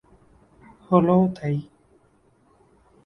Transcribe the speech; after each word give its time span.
হলোও 0.87 1.23
তাই। 1.35 1.55